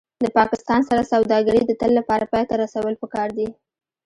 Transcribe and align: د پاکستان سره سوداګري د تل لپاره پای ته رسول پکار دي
د 0.23 0.25
پاکستان 0.37 0.81
سره 0.89 1.01
سوداګري 1.13 1.61
د 1.65 1.71
تل 1.81 1.91
لپاره 1.99 2.29
پای 2.31 2.43
ته 2.49 2.55
رسول 2.63 2.93
پکار 3.01 3.27
دي 3.37 3.47